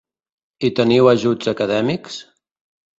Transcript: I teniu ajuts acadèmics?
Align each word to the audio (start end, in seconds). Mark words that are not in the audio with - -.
I 0.69 0.71
teniu 0.79 1.11
ajuts 1.13 1.55
acadèmics? 1.55 2.21